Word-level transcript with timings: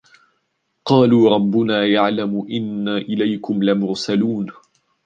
قَالُوا 0.85 1.29
رَبُّنَا 1.35 1.85
يَعْلَمُ 1.85 2.47
إِنَّا 2.51 2.97
إِلَيْكُمْ 2.97 3.63
لَمُرْسَلُونَ 3.63 4.47